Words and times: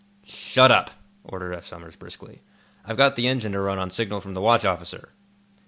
"Shut 0.25 0.71
up," 0.71 0.89
ordered 1.23 1.53
Eph 1.53 1.67
Somers, 1.67 1.95
briskly. 1.95 2.41
"I've 2.83 2.97
got 2.97 3.15
the 3.15 3.27
engine 3.27 3.51
to 3.51 3.59
run 3.59 3.77
on 3.77 3.91
signal 3.91 4.19
from 4.19 4.33
the 4.33 4.41
watch 4.41 4.65
officer." 4.65 5.09